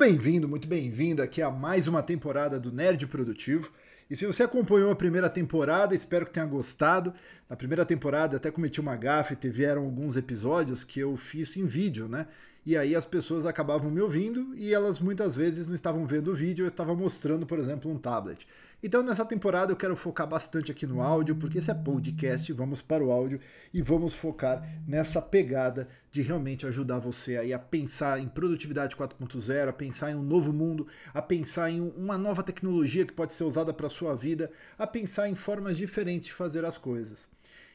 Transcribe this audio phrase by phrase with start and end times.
[0.00, 3.70] bem-vindo, muito bem-vinda aqui a mais uma temporada do Nerd Produtivo.
[4.08, 7.12] E se você acompanhou a primeira temporada, espero que tenha gostado.
[7.50, 12.08] Na primeira temporada até cometi uma gafe, tiveram alguns episódios que eu fiz em vídeo,
[12.08, 12.26] né?
[12.64, 16.34] e aí as pessoas acabavam me ouvindo e elas muitas vezes não estavam vendo o
[16.34, 18.46] vídeo, eu estava mostrando, por exemplo, um tablet.
[18.82, 22.80] Então nessa temporada eu quero focar bastante aqui no áudio, porque esse é podcast, vamos
[22.80, 23.38] para o áudio
[23.74, 29.68] e vamos focar nessa pegada de realmente ajudar você aí a pensar em produtividade 4.0,
[29.68, 33.44] a pensar em um novo mundo, a pensar em uma nova tecnologia que pode ser
[33.44, 37.28] usada para a sua vida, a pensar em formas diferentes de fazer as coisas.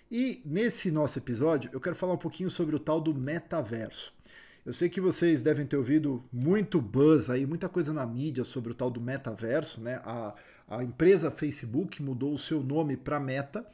[0.09, 4.11] E nesse nosso episódio eu quero falar um pouquinho sobre o tal do metaverso.
[4.65, 8.71] Eu sei que vocês devem ter ouvido muito buzz aí, muita coisa na mídia sobre
[8.71, 10.01] o tal do metaverso, né?
[10.03, 10.33] A,
[10.67, 13.65] a empresa Facebook mudou o seu nome para Meta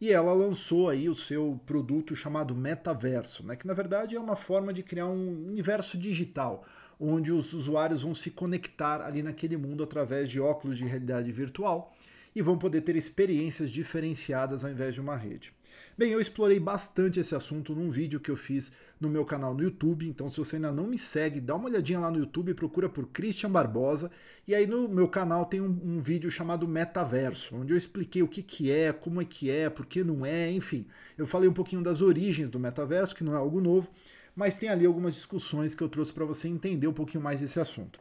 [0.00, 3.56] e ela lançou aí o seu produto chamado Metaverso, né?
[3.56, 6.64] Que na verdade é uma forma de criar um universo digital,
[6.98, 11.92] onde os usuários vão se conectar ali naquele mundo através de óculos de realidade virtual
[12.34, 15.52] e vão poder ter experiências diferenciadas ao invés de uma rede.
[15.98, 19.64] Bem, eu explorei bastante esse assunto num vídeo que eu fiz no meu canal no
[19.64, 22.88] YouTube, então se você ainda não me segue, dá uma olhadinha lá no YouTube, procura
[22.88, 24.08] por Christian Barbosa,
[24.46, 28.28] e aí no meu canal tem um, um vídeo chamado Metaverso, onde eu expliquei o
[28.28, 30.86] que, que é, como é que é, por que não é, enfim.
[31.16, 33.90] Eu falei um pouquinho das origens do metaverso, que não é algo novo,
[34.36, 37.58] mas tem ali algumas discussões que eu trouxe para você entender um pouquinho mais desse
[37.58, 37.98] assunto.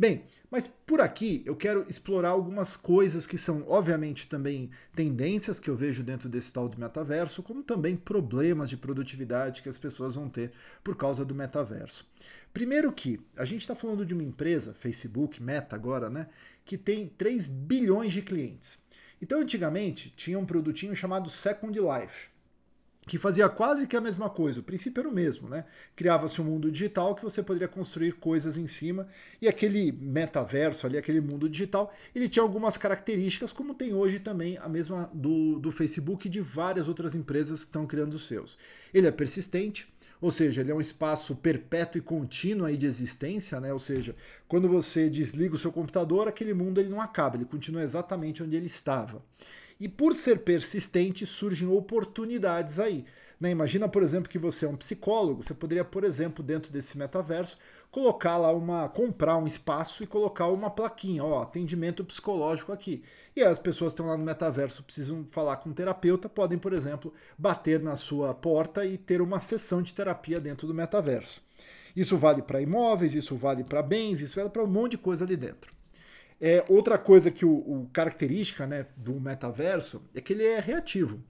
[0.00, 5.68] Bem, mas por aqui eu quero explorar algumas coisas que são, obviamente, também tendências que
[5.68, 10.14] eu vejo dentro desse tal do metaverso, como também problemas de produtividade que as pessoas
[10.14, 10.52] vão ter
[10.84, 12.06] por causa do metaverso.
[12.54, 16.28] Primeiro que a gente está falando de uma empresa, Facebook, Meta agora, né,
[16.64, 18.78] que tem 3 bilhões de clientes.
[19.20, 22.28] Então, antigamente, tinha um produtinho chamado Second Life
[23.08, 24.60] que fazia quase que a mesma coisa.
[24.60, 25.64] O princípio era o mesmo, né?
[25.96, 29.08] Criava-se um mundo digital que você poderia construir coisas em cima
[29.40, 34.58] e aquele metaverso ali, aquele mundo digital, ele tinha algumas características, como tem hoje também
[34.58, 38.58] a mesma do, do Facebook e de várias outras empresas que estão criando os seus.
[38.92, 39.88] Ele é persistente,
[40.20, 43.72] ou seja, ele é um espaço perpétuo e contínuo aí de existência, né?
[43.72, 44.14] Ou seja,
[44.46, 48.54] quando você desliga o seu computador, aquele mundo ele não acaba, ele continua exatamente onde
[48.54, 49.22] ele estava.
[49.80, 53.04] E por ser persistente, surgem oportunidades aí.
[53.40, 53.50] Né?
[53.50, 57.56] Imagina, por exemplo, que você é um psicólogo, você poderia, por exemplo, dentro desse metaverso,
[57.90, 58.88] colocar lá uma.
[58.88, 63.02] comprar um espaço e colocar uma plaquinha, ó, atendimento psicológico aqui.
[63.36, 66.72] E as pessoas que estão lá no metaverso precisam falar com um terapeuta, podem, por
[66.72, 71.40] exemplo, bater na sua porta e ter uma sessão de terapia dentro do metaverso.
[71.94, 75.24] Isso vale para imóveis, isso vale para bens, isso vale para um monte de coisa
[75.24, 75.77] ali dentro.
[76.40, 81.22] É, outra coisa que o, o característica né, do metaverso é que ele é reativo.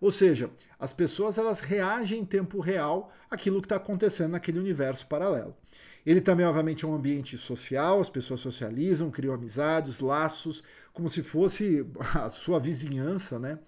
[0.00, 5.06] Ou seja, as pessoas elas reagem em tempo real àquilo que está acontecendo naquele universo
[5.06, 5.56] paralelo.
[6.04, 10.62] Ele também, obviamente, é um ambiente social, as pessoas socializam, criam amizades, laços,
[10.92, 11.84] como se fosse
[12.14, 13.58] a sua vizinhança, né?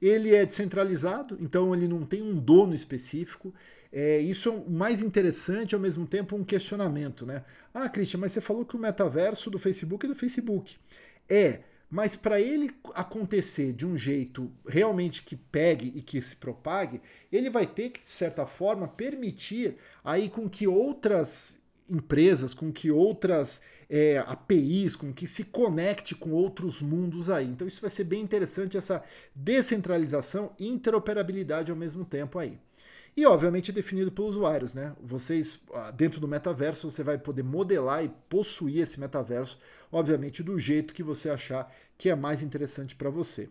[0.00, 3.52] Ele é descentralizado, então ele não tem um dono específico.
[3.92, 7.26] É, isso é o mais interessante, ao mesmo tempo, um questionamento.
[7.26, 7.44] Né?
[7.74, 10.76] Ah, Christian, mas você falou que o metaverso do Facebook é do Facebook.
[11.28, 17.00] É, mas para ele acontecer de um jeito realmente que pegue e que se propague,
[17.32, 21.56] ele vai ter que, de certa forma, permitir aí com que outras
[21.88, 27.46] empresas, com que outras é, APIs, com que se conecte com outros mundos aí.
[27.46, 29.02] Então isso vai ser bem interessante, essa
[29.34, 32.56] descentralização e interoperabilidade ao mesmo tempo aí.
[33.16, 34.94] E obviamente definido pelos usuários, né?
[35.02, 39.58] Vocês, ah, dentro do metaverso, você vai poder modelar e possuir esse metaverso,
[39.90, 43.50] obviamente, do jeito que você achar que é mais interessante para você.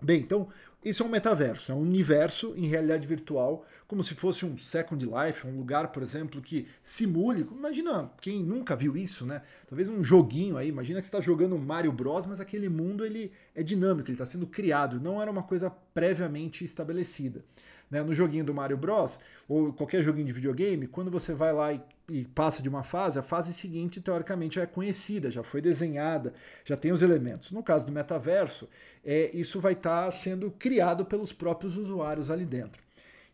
[0.00, 0.48] Bem, então,
[0.84, 5.04] isso é um metaverso, é um universo em realidade virtual, como se fosse um Second
[5.04, 7.48] Life, um lugar, por exemplo, que simule.
[7.50, 9.42] Imagina quem nunca viu isso, né?
[9.68, 13.32] Talvez um joguinho aí, imagina que você está jogando Mario Bros, mas aquele mundo ele
[13.56, 17.44] é dinâmico, ele está sendo criado, não era uma coisa previamente estabelecida.
[17.90, 18.00] Né?
[18.02, 21.82] No joguinho do Mario Bros, ou qualquer joguinho de videogame, quando você vai lá e,
[22.08, 26.32] e passa de uma fase, a fase seguinte, teoricamente, já é conhecida, já foi desenhada,
[26.64, 27.52] já tem os elementos.
[27.52, 28.68] No caso do metaverso,
[29.04, 32.82] é, isso vai estar tá sendo criado pelos próprios usuários ali dentro.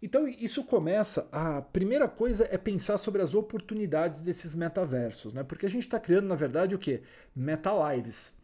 [0.03, 1.27] Então isso começa.
[1.33, 5.43] A primeira coisa é pensar sobre as oportunidades desses metaversos, né?
[5.43, 7.01] Porque a gente está criando, na verdade, o que?
[7.35, 8.35] Meta lives.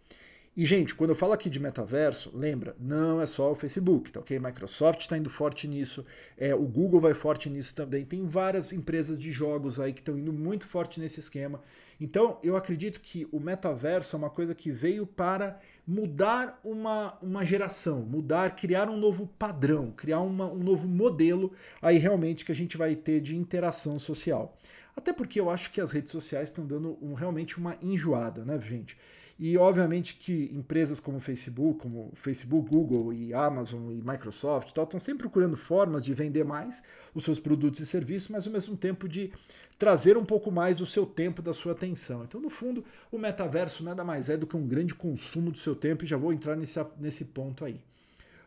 [0.61, 4.21] E, gente, quando eu falo aqui de metaverso, lembra, não é só o Facebook, tá
[4.21, 4.39] ok?
[4.39, 6.05] Microsoft está indo forte nisso,
[6.37, 8.05] é, o Google vai forte nisso também.
[8.05, 11.63] Tem várias empresas de jogos aí que estão indo muito forte nesse esquema.
[11.99, 17.43] Então, eu acredito que o metaverso é uma coisa que veio para mudar uma, uma
[17.43, 22.55] geração, mudar, criar um novo padrão, criar uma, um novo modelo aí realmente que a
[22.55, 24.55] gente vai ter de interação social.
[24.95, 28.61] Até porque eu acho que as redes sociais estão dando um, realmente uma enjoada, né,
[28.61, 28.99] gente?
[29.43, 35.21] E obviamente que empresas como Facebook, como Facebook, Google e Amazon e Microsoft estão sempre
[35.21, 36.83] procurando formas de vender mais
[37.15, 39.33] os seus produtos e serviços, mas ao mesmo tempo de
[39.79, 42.23] trazer um pouco mais do seu tempo, da sua atenção.
[42.23, 45.75] Então, no fundo, o metaverso nada mais é do que um grande consumo do seu
[45.75, 47.81] tempo, e já vou entrar nesse, nesse ponto aí.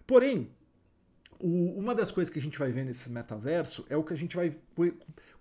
[0.06, 0.51] Porém,
[1.39, 4.18] o, uma das coisas que a gente vai ver nesse metaverso é o que a
[4.18, 4.56] gente vai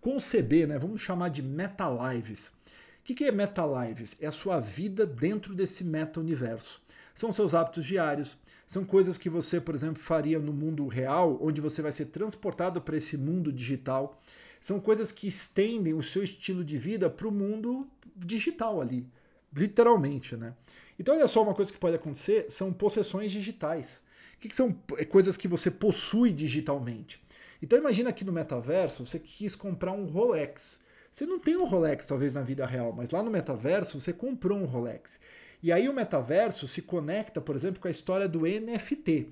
[0.00, 0.78] conceber, né?
[0.78, 2.54] Vamos chamar de meta lives.
[3.02, 4.16] O que, é meta lives?
[4.20, 6.80] É a sua vida dentro desse meta-universo.
[7.12, 11.60] São seus hábitos diários, são coisas que você, por exemplo, faria no mundo real, onde
[11.60, 14.16] você vai ser transportado para esse mundo digital.
[14.60, 19.04] São coisas que estendem o seu estilo de vida para o mundo digital ali,
[19.52, 20.54] literalmente, né?
[20.96, 24.04] Então, olha só uma coisa que pode acontecer: são possessões digitais.
[24.36, 27.20] O que, que são é, coisas que você possui digitalmente?
[27.60, 30.78] Então, imagina que no metaverso você quis comprar um Rolex.
[31.12, 34.58] Você não tem um Rolex, talvez, na vida real, mas lá no metaverso você comprou
[34.58, 35.20] um Rolex.
[35.62, 39.28] E aí o metaverso se conecta, por exemplo, com a história do NFT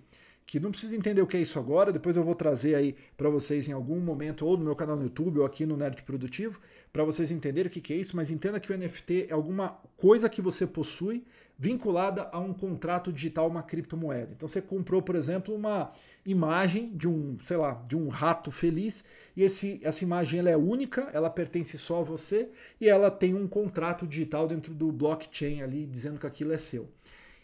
[0.50, 3.30] que não precisa entender o que é isso agora, depois eu vou trazer aí para
[3.30, 6.60] vocês em algum momento, ou no meu canal no YouTube, ou aqui no Nerd Produtivo,
[6.92, 10.28] para vocês entenderem o que é isso, mas entenda que o NFT é alguma coisa
[10.28, 11.24] que você possui
[11.60, 14.32] vinculada a um contrato digital, uma criptomoeda.
[14.34, 15.90] Então você comprou, por exemplo, uma
[16.24, 19.04] imagem de um, sei lá, de um rato feliz,
[19.36, 22.48] e esse, essa imagem ela é única, ela pertence só a você,
[22.80, 26.88] e ela tem um contrato digital dentro do blockchain ali, dizendo que aquilo é seu.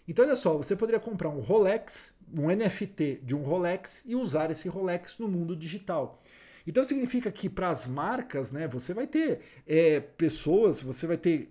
[0.09, 4.51] Então olha só, você poderia comprar um Rolex, um NFT de um Rolex e usar
[4.51, 6.19] esse Rolex no mundo digital.
[6.67, 11.51] Então significa que para as marcas, né, você vai ter é, pessoas, você vai ter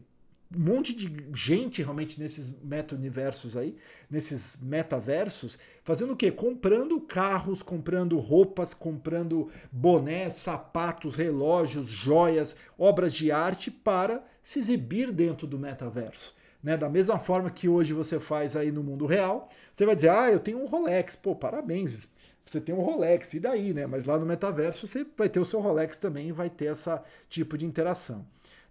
[0.53, 3.75] um monte de gente realmente nesses meta-universos aí,
[4.09, 6.31] nesses metaversos, fazendo o quê?
[6.31, 15.11] Comprando carros, comprando roupas, comprando bonés, sapatos, relógios, joias, obras de arte para se exibir
[15.11, 16.35] dentro do metaverso.
[16.61, 16.77] Né?
[16.77, 20.31] Da mesma forma que hoje você faz aí no mundo real, você vai dizer, ah,
[20.31, 22.07] eu tenho um Rolex, pô, parabéns,
[22.45, 23.87] você tem um Rolex, e daí, né?
[23.87, 26.89] Mas lá no metaverso você vai ter o seu Rolex também e vai ter esse
[27.27, 28.25] tipo de interação.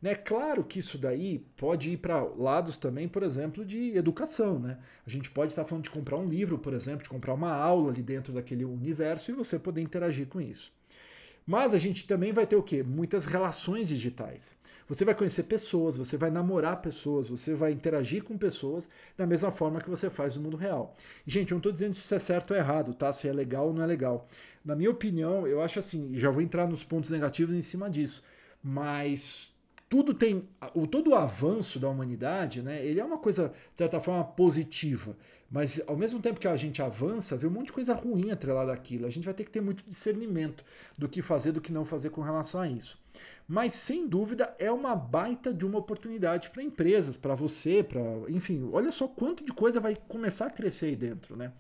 [0.05, 0.15] Né?
[0.15, 4.59] Claro que isso daí pode ir para lados também, por exemplo, de educação.
[4.59, 4.77] Né?
[5.07, 7.91] A gente pode estar falando de comprar um livro, por exemplo, de comprar uma aula
[7.91, 10.71] ali dentro daquele universo e você poder interagir com isso.
[11.47, 12.83] Mas a gente também vai ter o quê?
[12.83, 14.57] Muitas relações digitais.
[14.87, 19.51] Você vai conhecer pessoas, você vai namorar pessoas, você vai interagir com pessoas da mesma
[19.51, 20.95] forma que você faz no mundo real.
[21.27, 23.11] E, gente, eu não estou dizendo se isso é certo ou errado, tá?
[23.11, 24.27] Se é legal ou não é legal.
[24.63, 27.89] Na minha opinião, eu acho assim, e já vou entrar nos pontos negativos em cima
[27.89, 28.23] disso,
[28.63, 29.54] mas
[29.95, 32.85] tudo tem o todo o avanço da humanidade, né?
[32.85, 35.17] Ele é uma coisa de certa forma positiva.
[35.49, 38.73] Mas ao mesmo tempo que a gente avança, vê um monte de coisa ruim atrelada
[38.73, 39.07] àquilo.
[39.07, 40.65] A gente vai ter que ter muito discernimento
[40.99, 42.99] do que fazer, do que não fazer com relação a isso.
[43.47, 48.69] Mas sem dúvida é uma baita de uma oportunidade para empresas, para você, para, enfim,
[48.73, 51.53] olha só quanto de coisa vai começar a crescer aí dentro, né?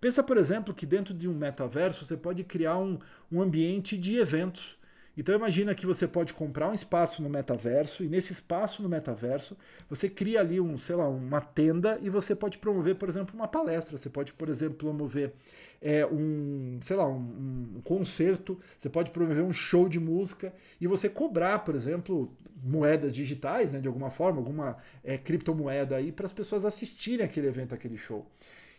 [0.00, 2.96] Pensa, por exemplo, que dentro de um metaverso você pode criar um,
[3.30, 4.80] um ambiente de eventos
[5.16, 9.56] então imagina que você pode comprar um espaço no metaverso e nesse espaço no metaverso
[9.88, 13.46] você cria ali um, sei lá, uma tenda e você pode promover, por exemplo, uma
[13.46, 13.96] palestra.
[13.96, 15.34] Você pode, por exemplo, promover
[15.82, 18.58] é, um, sei lá, um, um concerto.
[18.78, 23.80] Você pode promover um show de música e você cobrar, por exemplo, moedas digitais, né,
[23.80, 28.26] de alguma forma, alguma é, criptomoeda aí para as pessoas assistirem aquele evento, aquele show.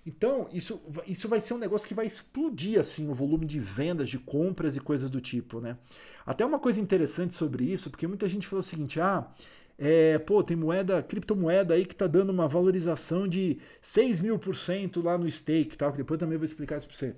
[0.06, 4.10] Então, isso, isso vai ser um negócio que vai explodir assim o volume de vendas,
[4.10, 5.78] de compras e coisas do tipo, né?
[6.26, 9.32] Até uma coisa interessante sobre isso, porque muita gente falou o seguinte: ah,
[9.78, 14.56] é, pô, tem moeda, criptomoeda aí que tá dando uma valorização de 6 mil por
[14.56, 17.16] cento lá no stake, tal, que depois também vou explicar isso para você.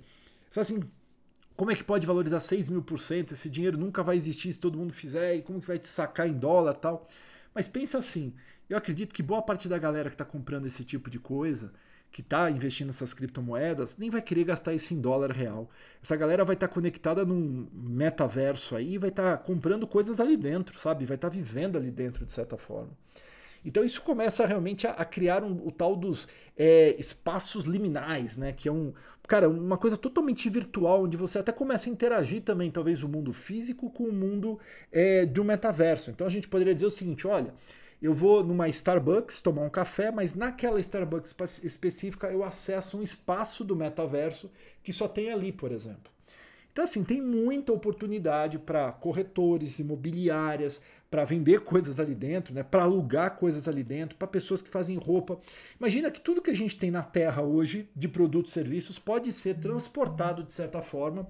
[0.50, 0.80] Fala assim,
[1.56, 3.34] como é que pode valorizar 6 mil por cento?
[3.34, 6.28] Esse dinheiro nunca vai existir se todo mundo fizer, e como que vai te sacar
[6.28, 7.06] em dólar tal?
[7.54, 8.34] Mas pensa assim,
[8.68, 11.72] eu acredito que boa parte da galera que está comprando esse tipo de coisa
[12.10, 15.68] que está investindo nessas criptomoedas nem vai querer gastar isso em dólar real.
[16.02, 20.36] Essa galera vai estar tá conectada num metaverso aí, vai estar tá comprando coisas ali
[20.36, 21.04] dentro, sabe?
[21.04, 22.90] Vai estar tá vivendo ali dentro de certa forma.
[23.66, 28.52] Então isso começa realmente a, a criar um, o tal dos é, espaços liminais, né?
[28.52, 28.92] Que é um,
[29.26, 33.32] cara, uma coisa totalmente virtual, onde você até começa a interagir também, talvez, o mundo
[33.32, 34.58] físico com o mundo
[34.92, 36.12] é, do metaverso.
[36.12, 37.52] Então a gente poderia dizer o seguinte: olha,
[38.00, 43.64] eu vou numa Starbucks tomar um café, mas naquela Starbucks específica eu acesso um espaço
[43.64, 44.50] do metaverso
[44.82, 46.12] que só tem ali, por exemplo.
[46.72, 52.62] Então, assim, tem muita oportunidade para corretores, imobiliárias, para vender coisas ali dentro, né?
[52.62, 55.38] para alugar coisas ali dentro, para pessoas que fazem roupa.
[55.80, 59.32] Imagina que tudo que a gente tem na Terra hoje de produtos e serviços pode
[59.32, 61.26] ser transportado de certa forma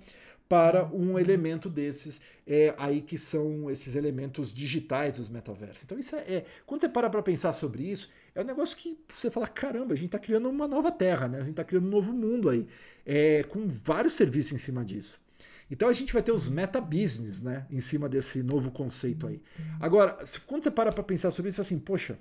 [0.48, 5.82] para um elemento desses é, aí que são esses elementos digitais dos metaversos.
[5.84, 8.98] Então isso é, é quando você para para pensar sobre isso, é um negócio que
[9.12, 11.38] você fala, caramba, a gente está criando uma nova terra, né?
[11.38, 12.66] A gente está criando um novo mundo aí,
[13.04, 15.20] é, com vários serviços em cima disso.
[15.70, 19.42] Então a gente vai ter os meta business, né, em cima desse novo conceito aí.
[19.80, 22.18] Agora, quando você para para pensar sobre isso, assim, poxa,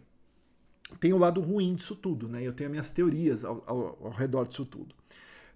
[1.00, 2.42] tem o lado ruim disso tudo, né?
[2.42, 4.96] Eu tenho as minhas teorias ao, ao, ao redor disso tudo.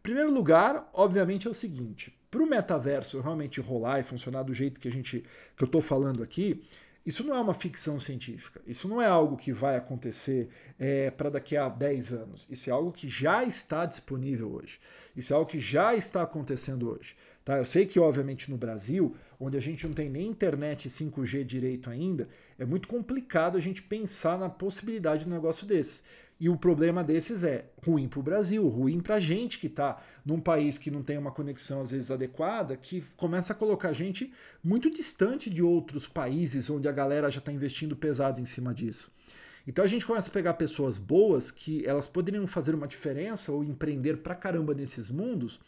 [0.02, 4.80] Primeiro lugar, obviamente, é o seguinte: para o metaverso realmente rolar e funcionar do jeito
[4.80, 5.24] que a gente
[5.56, 6.62] que eu estou falando aqui,
[7.06, 8.62] isso não é uma ficção científica.
[8.68, 12.48] Isso não é algo que vai acontecer é, para daqui a 10 anos.
[12.50, 14.80] Isso é algo que já está disponível hoje.
[15.16, 17.16] Isso é algo que já está acontecendo hoje.
[17.44, 17.58] Tá?
[17.58, 21.90] Eu sei que, obviamente, no Brasil, onde a gente não tem nem internet 5G direito
[21.90, 22.28] ainda,
[22.60, 26.04] é muito complicado a gente pensar na possibilidade de um negócio desse.
[26.40, 30.02] E o problema desses é ruim para o Brasil, ruim para a gente que está
[30.26, 33.94] num país que não tem uma conexão às vezes adequada, que começa a colocar a
[33.94, 34.32] gente
[34.64, 39.12] muito distante de outros países onde a galera já está investindo pesado em cima disso.
[39.68, 43.62] Então a gente começa a pegar pessoas boas que elas poderiam fazer uma diferença ou
[43.62, 45.60] empreender pra caramba nesses mundos,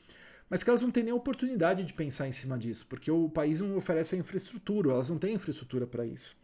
[0.50, 3.60] mas que elas não têm nem oportunidade de pensar em cima disso, porque o país
[3.60, 6.36] não oferece a infraestrutura, elas não têm infraestrutura para isso.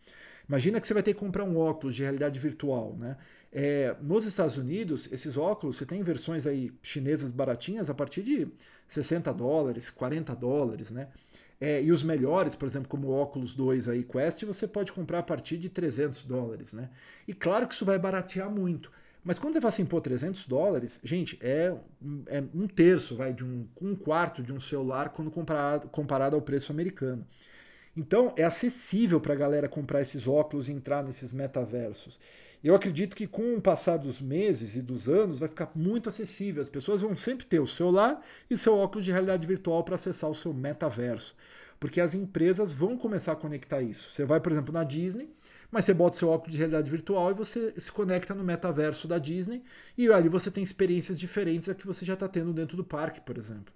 [0.48, 3.18] Imagina que você vai ter que comprar um óculos de realidade virtual, né?
[3.60, 8.48] É, nos Estados Unidos, esses óculos, você tem versões aí chinesas baratinhas a partir de
[8.88, 11.08] 60 dólares, 40 dólares, né?
[11.60, 15.18] É, e os melhores, por exemplo, como o Oculus 2 aí Quest, você pode comprar
[15.18, 16.92] a partir de 300 dólares, né?
[17.28, 18.92] E claro que isso vai baratear muito.
[19.24, 21.76] Mas quando você fala assim, pô, 300 dólares, gente, é,
[22.28, 26.44] é um terço, vai, de um, um quarto de um celular quando comparado, comparado ao
[26.44, 27.26] preço americano.
[27.96, 32.20] Então, é acessível para a galera comprar esses óculos e entrar nesses metaversos.
[32.64, 36.62] Eu acredito que com o passar dos meses e dos anos vai ficar muito acessível.
[36.62, 40.30] As pessoas vão sempre ter o celular e seu óculos de realidade virtual para acessar
[40.30, 41.36] o seu metaverso.
[41.80, 44.12] Porque as empresas vão começar a conectar isso.
[44.12, 45.30] Você vai, por exemplo, na Disney,
[45.72, 49.20] mas você bota seu óculos de realidade virtual e você se conecta no metaverso da
[49.20, 49.62] Disney
[49.98, 53.22] e ali você tem experiências diferentes a que você já está tendo dentro do parque,
[53.22, 53.74] por exemplo.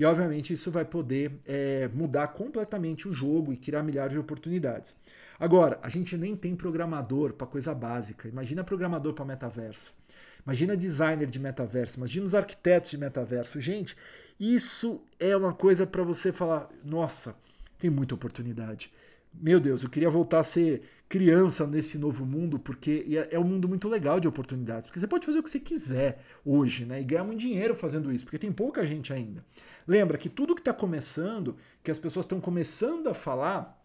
[0.00, 4.94] E obviamente isso vai poder é, mudar completamente o jogo e criar milhares de oportunidades.
[5.38, 8.26] Agora, a gente nem tem programador para coisa básica.
[8.26, 9.92] Imagina programador para metaverso.
[10.42, 11.98] Imagina designer de metaverso.
[11.98, 13.60] Imagina os arquitetos de metaverso.
[13.60, 13.94] Gente,
[14.40, 17.36] isso é uma coisa para você falar: nossa,
[17.78, 18.90] tem muita oportunidade.
[19.32, 23.44] Meu Deus, eu queria voltar a ser criança nesse novo mundo, porque é, é um
[23.44, 24.86] mundo muito legal de oportunidades.
[24.86, 27.00] Porque você pode fazer o que você quiser hoje, né?
[27.00, 29.44] E ganhar muito dinheiro fazendo isso, porque tem pouca gente ainda.
[29.86, 33.82] Lembra que tudo que está começando, que as pessoas estão começando a falar,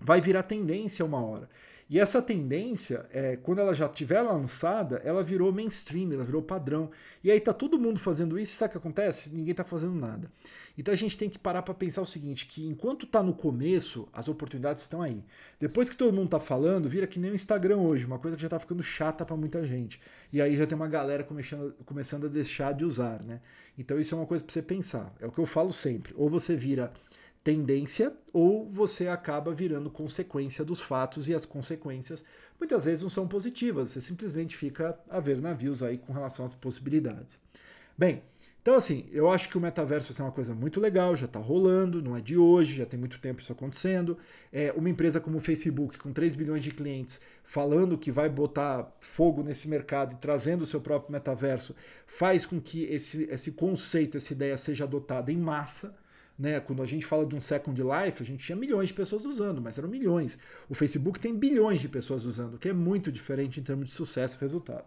[0.00, 1.48] vai virar tendência uma hora.
[1.90, 6.88] E essa tendência, é, quando ela já estiver lançada, ela virou mainstream, ela virou padrão.
[7.24, 9.30] E aí tá todo mundo fazendo isso, sabe o que acontece?
[9.34, 10.30] Ninguém tá fazendo nada.
[10.78, 14.08] Então a gente tem que parar para pensar o seguinte, que enquanto tá no começo,
[14.12, 15.20] as oportunidades estão aí.
[15.58, 18.42] Depois que todo mundo tá falando, vira que nem o Instagram hoje, uma coisa que
[18.44, 20.00] já tá ficando chata para muita gente.
[20.32, 23.40] E aí já tem uma galera começando, começando a deixar de usar, né?
[23.76, 25.12] Então isso é uma coisa para você pensar.
[25.20, 26.14] É o que eu falo sempre.
[26.16, 26.92] Ou você vira
[27.42, 32.24] tendência ou você acaba virando consequência dos fatos e as consequências
[32.58, 36.54] muitas vezes não são positivas, você simplesmente fica a ver navios aí com relação às
[36.54, 37.40] possibilidades.
[37.96, 38.22] Bem,
[38.62, 42.02] então assim, eu acho que o metaverso é uma coisa muito legal, já está rolando,
[42.02, 44.18] não é de hoje, já tem muito tempo isso acontecendo.
[44.52, 48.94] É, uma empresa como o Facebook, com 3 bilhões de clientes, falando que vai botar
[49.00, 51.74] fogo nesse mercado e trazendo o seu próprio metaverso,
[52.06, 55.94] faz com que esse, esse conceito, essa ideia seja adotada em massa.
[56.40, 56.58] Né?
[56.58, 59.60] Quando a gente fala de um Second Life, a gente tinha milhões de pessoas usando,
[59.60, 60.38] mas eram milhões.
[60.70, 63.92] O Facebook tem bilhões de pessoas usando, o que é muito diferente em termos de
[63.92, 64.84] sucesso e resultado.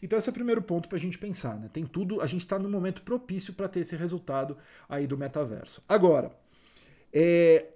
[0.00, 1.58] Então esse é o primeiro ponto para a gente pensar.
[1.58, 1.68] Né?
[1.72, 4.56] Tem tudo, a gente está no momento propício para ter esse resultado
[4.88, 5.82] aí do metaverso.
[5.88, 6.30] Agora,
[7.12, 7.66] é,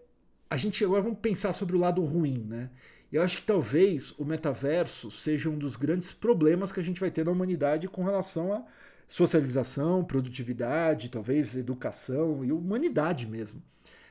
[0.49, 2.71] a gente agora vamos pensar sobre o lado ruim, né?
[3.13, 7.11] Eu acho que talvez o metaverso seja um dos grandes problemas que a gente vai
[7.11, 8.65] ter na humanidade com relação a
[9.09, 13.63] socialização, produtividade, talvez educação e humanidade mesmo.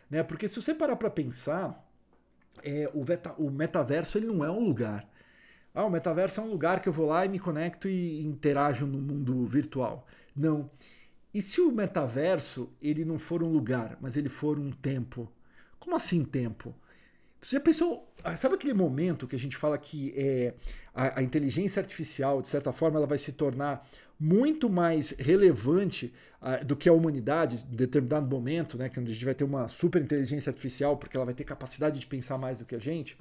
[0.10, 0.24] Né?
[0.24, 1.86] Porque se você parar para pensar,
[2.64, 5.08] é, o, meta, o metaverso ele não é um lugar.
[5.74, 8.88] Ah, o metaverso é um lugar que eu vou lá e me conecto e interajo
[8.88, 10.08] no mundo virtual.
[10.36, 10.70] Não.
[11.34, 15.30] E se o metaverso ele não for um lugar, mas ele for um tempo?
[15.78, 16.74] Como assim tempo?
[17.42, 20.56] Você já pensou, ah, sabe aquele momento que a gente fala que é,
[20.94, 23.86] a, a inteligência artificial, de certa forma, ela vai se tornar
[24.20, 29.26] muito mais relevante uh, do que a humanidade em determinado momento, né, que a gente
[29.26, 32.66] vai ter uma super inteligência artificial porque ela vai ter capacidade de pensar mais do
[32.66, 33.18] que a gente.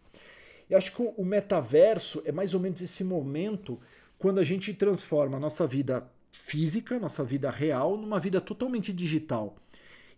[0.69, 3.79] Eu acho que o metaverso é mais ou menos esse momento
[4.19, 9.57] quando a gente transforma a nossa vida física, nossa vida real, numa vida totalmente digital.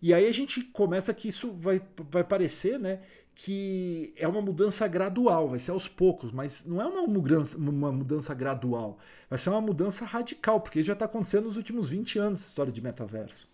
[0.01, 3.01] E aí a gente começa que isso vai, vai parecer, né?
[3.39, 7.91] Que é uma mudança gradual, vai ser aos poucos, mas não é uma mudança, uma
[7.91, 8.97] mudança gradual,
[9.29, 12.71] vai ser uma mudança radical, porque já está acontecendo nos últimos 20 anos, essa história
[12.71, 13.47] de metaverso.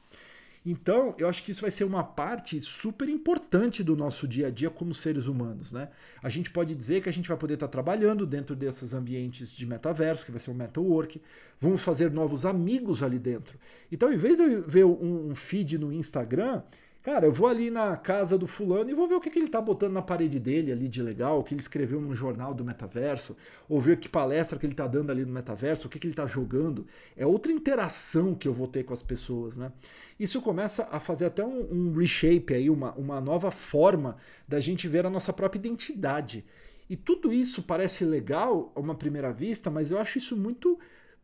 [0.66, 4.50] Então, eu acho que isso vai ser uma parte super importante do nosso dia a
[4.50, 5.90] dia como seres humanos, né?
[6.22, 9.66] A gente pode dizer que a gente vai poder estar trabalhando dentro desses ambientes de
[9.66, 11.22] metaverso, que vai ser um metawork,
[11.60, 13.60] vamos fazer novos amigos ali dentro.
[13.92, 16.64] Então, em vez de eu ver um feed no Instagram,
[17.04, 19.50] Cara, eu vou ali na casa do fulano e vou ver o que, que ele
[19.50, 22.64] tá botando na parede dele ali de legal, o que ele escreveu num jornal do
[22.64, 23.36] metaverso,
[23.68, 26.16] ou ver que palestra que ele tá dando ali no metaverso, o que, que ele
[26.16, 26.88] tá jogando.
[27.18, 29.74] É outra interação que eu vou ter com as pessoas, né?
[30.18, 34.16] Isso começa a fazer até um, um reshape aí, uma, uma nova forma
[34.48, 36.46] da gente ver a nossa própria identidade.
[36.90, 40.80] E tudo isso parece legal a uma primeira vista, mas eu acho isso muito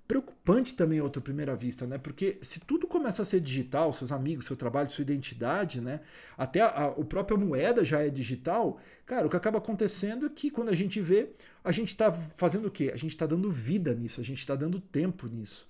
[0.10, 2.00] preocupante também outra primeira vista, né?
[2.00, 6.00] Porque se tudo começa a ser digital, seus amigos, seu trabalho, sua identidade, né?
[6.36, 10.50] Até a, a própria moeda já é digital, cara, o que acaba acontecendo é que
[10.50, 11.30] quando a gente vê,
[11.64, 12.90] a gente está fazendo o quê?
[12.92, 15.70] A gente está dando vida nisso, a gente está dando tempo nisso.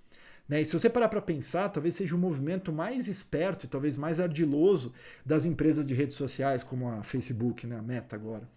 [0.50, 0.62] Né?
[0.62, 4.20] E se você parar para pensar, talvez seja o movimento mais esperto e talvez mais
[4.20, 4.92] ardiloso
[5.24, 7.78] das empresas de redes sociais, como a Facebook, né?
[7.78, 8.50] a Meta agora.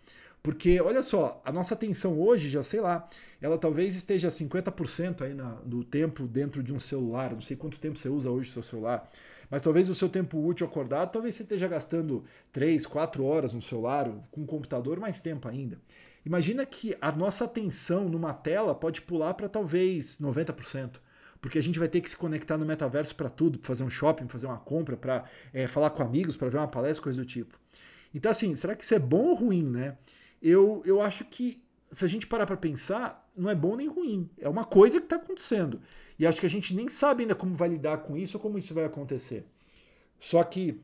[0.43, 3.07] Porque, olha só, a nossa atenção hoje, já sei lá,
[3.41, 7.33] ela talvez esteja 50% aí na, do tempo dentro de um celular.
[7.33, 9.09] Não sei quanto tempo você usa hoje o seu celular.
[9.49, 13.61] Mas talvez o seu tempo útil acordado, talvez você esteja gastando 3, 4 horas no
[13.61, 15.79] celular, com o computador, mais tempo ainda.
[16.27, 20.99] Imagina que a nossa atenção numa tela pode pular para talvez 90%
[21.43, 23.91] porque a gente vai ter que se conectar no metaverso para tudo, para fazer um
[23.91, 27.27] shopping, fazer uma compra, para é, falar com amigos, para ver uma palestra, coisa do
[27.27, 27.59] tipo.
[28.15, 29.99] Então, assim, será que isso é bom ou ruim, né?
[30.43, 34.29] eu, eu acho que se a gente parar para pensar, não é bom nem ruim.
[34.39, 35.81] É uma coisa que está acontecendo.
[36.19, 38.59] E acho que a gente nem sabe ainda como vai lidar com isso ou como
[38.59, 39.45] isso vai acontecer.
[40.19, 40.81] Só que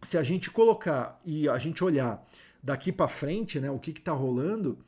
[0.00, 2.24] se a gente colocar e a gente olhar
[2.62, 4.78] daqui para frente, né, o que está rolando,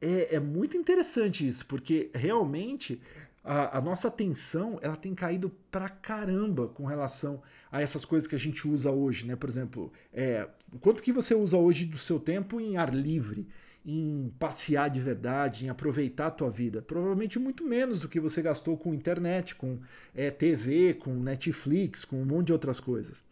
[0.00, 3.00] é, é muito interessante isso, porque realmente
[3.44, 8.34] a, a, nossa atenção ela tem caído pra caramba com relação a essas coisas que
[8.34, 9.36] a gente usa hoje, né?
[9.36, 10.48] Por exemplo, é,
[10.80, 13.46] quanto que você usa hoje do seu tempo em ar livre,
[13.84, 16.80] em passear de verdade, em aproveitar a tua vida?
[16.80, 19.78] Provavelmente muito menos do que você gastou com internet, com
[20.14, 23.22] é, TV, com Netflix, com um monte de outras coisas.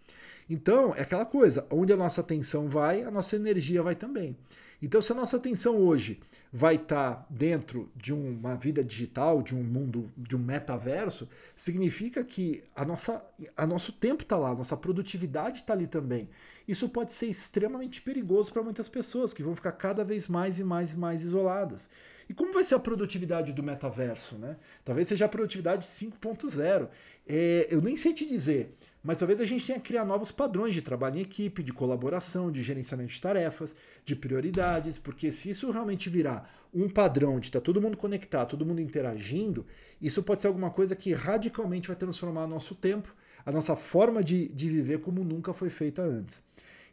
[0.50, 4.36] Então, é aquela coisa, onde a nossa atenção vai, a nossa energia vai também.
[4.82, 6.18] Então, se a nossa atenção hoje
[6.52, 12.24] vai estar tá dentro de uma vida digital, de um mundo, de um metaverso, significa
[12.24, 13.24] que a nossa,
[13.56, 16.28] a nosso tempo está lá, a nossa produtividade está ali também.
[16.66, 20.64] Isso pode ser extremamente perigoso para muitas pessoas que vão ficar cada vez mais e
[20.64, 21.88] mais e mais isoladas.
[22.32, 24.38] E como vai ser a produtividade do metaverso?
[24.38, 24.56] Né?
[24.82, 26.88] Talvez seja a produtividade 5.0.
[27.28, 28.72] É, eu nem sei te dizer,
[29.04, 32.50] mas talvez a gente tenha que criar novos padrões de trabalho em equipe, de colaboração,
[32.50, 37.60] de gerenciamento de tarefas, de prioridades, porque se isso realmente virar um padrão de estar
[37.60, 39.66] tá todo mundo conectado, todo mundo interagindo,
[40.00, 43.14] isso pode ser alguma coisa que radicalmente vai transformar nosso tempo,
[43.44, 46.42] a nossa forma de, de viver como nunca foi feita antes.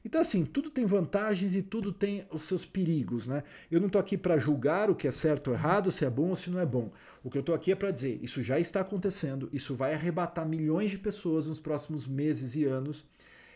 [0.03, 3.43] Então, assim, tudo tem vantagens e tudo tem os seus perigos, né?
[3.69, 6.29] Eu não estou aqui para julgar o que é certo ou errado, se é bom
[6.29, 6.91] ou se não é bom.
[7.23, 10.47] O que eu estou aqui é para dizer, isso já está acontecendo, isso vai arrebatar
[10.47, 13.05] milhões de pessoas nos próximos meses e anos.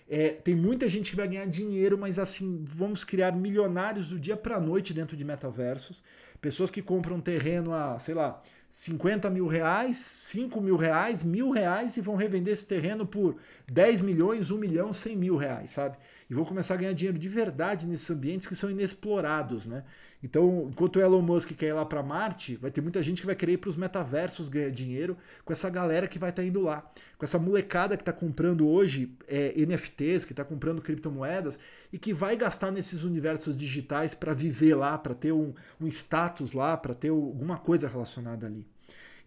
[0.07, 4.35] É, tem muita gente que vai ganhar dinheiro, mas assim, vamos criar milionários do dia
[4.35, 6.03] para noite dentro de metaversos.
[6.41, 11.95] Pessoas que compram terreno a, sei lá, 50 mil reais, 5 mil reais, mil reais
[11.95, 13.37] e vão revender esse terreno por
[13.71, 15.95] 10 milhões, 1 milhão, 100 mil reais, sabe?
[16.33, 19.83] E vão começar a ganhar dinheiro de verdade nesses ambientes que são inexplorados, né?
[20.23, 23.27] Então, enquanto o Elon Musk quer ir lá para Marte, vai ter muita gente que
[23.27, 25.15] vai querer ir para os metaversos ganhar dinheiro
[25.45, 26.89] com essa galera que vai estar tá indo lá.
[27.19, 31.59] Com essa molecada que está comprando hoje é, NFTs, que está comprando criptomoedas
[31.91, 36.53] e que vai gastar nesses universos digitais para viver lá, para ter um, um status
[36.53, 38.65] lá, para ter alguma coisa relacionada ali.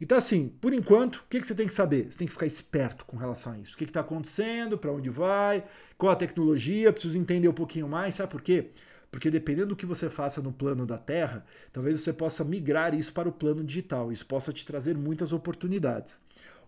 [0.00, 2.11] Então, assim, por enquanto, o que, que você tem que saber?
[2.11, 3.74] Você tem que ficar esperto com relação a isso.
[3.74, 5.64] O que está acontecendo, para onde vai,
[5.96, 8.70] qual a tecnologia, preciso entender um pouquinho mais, sabe por quê?
[9.11, 13.12] Porque dependendo do que você faça no plano da Terra, talvez você possa migrar isso
[13.12, 14.12] para o plano digital.
[14.12, 16.20] Isso possa te trazer muitas oportunidades.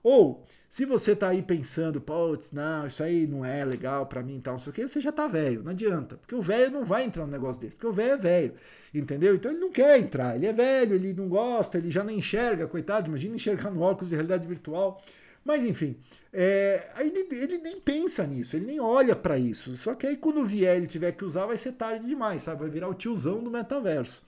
[0.03, 4.37] Ou, se você tá aí pensando, putz, não, isso aí não é legal para mim
[4.37, 6.17] e tal, não sei o que, você já tá velho, não adianta.
[6.17, 8.55] Porque o velho não vai entrar num negócio desse, porque o velho é velho,
[8.95, 9.35] entendeu?
[9.35, 12.67] Então ele não quer entrar, ele é velho, ele não gosta, ele já não enxerga,
[12.67, 15.03] coitado, imagina enxergar no óculos de realidade virtual.
[15.45, 15.97] Mas enfim,
[16.33, 19.75] é, ele, ele, nem pensa nisso, ele nem olha para isso.
[19.75, 22.61] Só que aí quando vier ele tiver que usar, vai ser tarde demais, sabe?
[22.61, 24.23] Vai virar o tiozão do metaverso.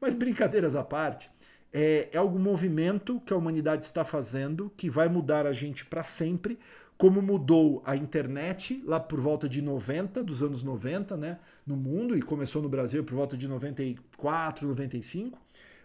[0.00, 1.30] Mas brincadeiras à parte,
[1.72, 6.04] é, é algum movimento que a humanidade está fazendo que vai mudar a gente para
[6.04, 6.58] sempre,
[6.98, 12.16] como mudou a internet lá por volta de 90, dos anos 90, né, no mundo,
[12.16, 15.38] e começou no Brasil por volta de 94, 95.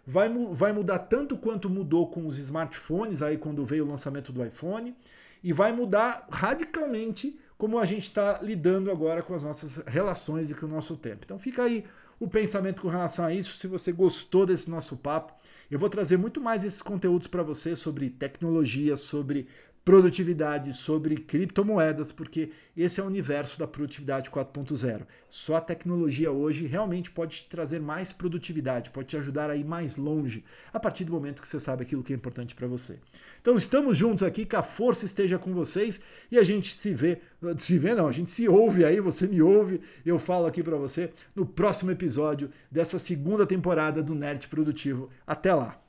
[0.05, 4.45] Vai, vai mudar tanto quanto mudou com os smartphones, aí quando veio o lançamento do
[4.45, 4.95] iPhone,
[5.43, 10.55] e vai mudar radicalmente como a gente está lidando agora com as nossas relações e
[10.55, 11.21] com o nosso tempo.
[11.25, 11.83] Então fica aí
[12.19, 13.55] o pensamento com relação a isso.
[13.55, 15.33] Se você gostou desse nosso papo,
[15.69, 19.47] eu vou trazer muito mais esses conteúdos para você sobre tecnologia, sobre
[19.87, 25.07] produtividade, sobre criptomoedas, porque esse é o universo da produtividade 4.0.
[25.29, 29.63] Só a tecnologia hoje realmente pode te trazer mais produtividade, pode te ajudar a ir
[29.63, 32.99] mais longe, a partir do momento que você sabe aquilo que é importante para você.
[33.39, 37.21] Então estamos juntos aqui, que a força esteja com vocês e a gente se vê,
[37.57, 40.75] se vê não, a gente se ouve aí, você me ouve, eu falo aqui para
[40.75, 45.09] você no próximo episódio dessa segunda temporada do Nerd Produtivo.
[45.25, 45.86] Até lá.